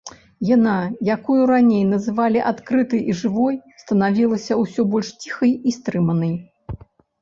[0.55, 0.77] Яна,
[1.15, 3.55] якую раней называлі адкрытай і жывой,
[3.85, 6.39] станавілася ўсё больш ціхай і стрыманай.